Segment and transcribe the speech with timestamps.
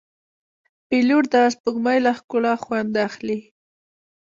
[0.87, 3.39] پیلوټ د سپوږمۍ له ښکلا خوند اخلي.